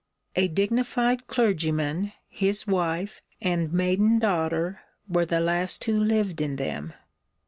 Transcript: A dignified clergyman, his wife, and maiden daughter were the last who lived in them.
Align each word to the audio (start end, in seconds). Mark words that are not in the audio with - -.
A 0.35 0.47
dignified 0.47 1.27
clergyman, 1.27 2.13
his 2.27 2.65
wife, 2.65 3.21
and 3.39 3.71
maiden 3.71 4.17
daughter 4.17 4.81
were 5.07 5.27
the 5.27 5.39
last 5.39 5.83
who 5.83 5.93
lived 5.93 6.41
in 6.41 6.55
them. 6.55 6.93